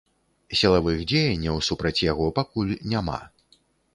[0.59, 3.21] Сілавых дзеянняў супраць яго пакуль няма.